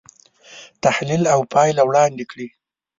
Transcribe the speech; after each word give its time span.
تحلیل 0.83 1.23
او 1.33 1.39
پایله 1.53 1.81
وړاندې 1.85 2.23
کړي. 2.31 2.47